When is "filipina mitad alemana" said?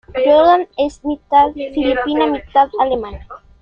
1.53-3.19